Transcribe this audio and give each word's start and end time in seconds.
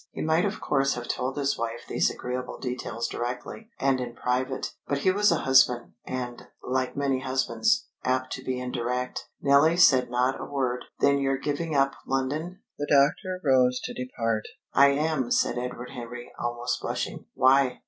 He 0.13 0.23
might 0.23 0.45
of 0.45 0.59
course 0.59 0.95
have 0.95 1.07
told 1.07 1.37
his 1.37 1.59
wife 1.59 1.81
these 1.87 2.09
agreeable 2.09 2.57
details 2.57 3.07
directly, 3.07 3.69
and 3.79 3.99
in 4.01 4.15
private. 4.15 4.73
But 4.87 4.97
he 4.97 5.11
was 5.11 5.31
a 5.31 5.41
husband, 5.45 5.91
and, 6.07 6.47
like 6.63 6.97
many 6.97 7.19
husbands, 7.19 7.85
apt 8.03 8.33
to 8.33 8.43
be 8.43 8.59
indirect. 8.59 9.29
Nellie 9.43 9.77
said 9.77 10.09
not 10.09 10.41
a 10.41 10.45
word. 10.45 10.85
"Then 11.01 11.19
you're 11.19 11.37
giving 11.37 11.75
up 11.75 11.93
London?" 12.07 12.61
The 12.79 12.87
doctor 12.87 13.39
rose 13.45 13.79
to 13.83 13.93
depart. 13.93 14.45
"I 14.73 14.87
am," 14.87 15.29
said 15.29 15.59
Edward 15.59 15.91
Henry, 15.91 16.31
almost 16.39 16.81
blushing. 16.81 17.27
"Why?" 17.35 17.79